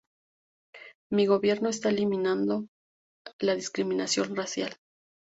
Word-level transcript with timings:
Mi 1.11 1.27
gobierno 1.27 1.69
está 1.69 1.89
eliminando 1.89 2.65
la 3.39 3.53
discriminación 3.53 4.35
racial. 4.35 4.75